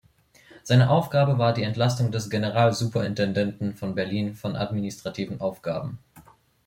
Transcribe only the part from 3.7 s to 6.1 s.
von Berlin von administrativen Aufgaben.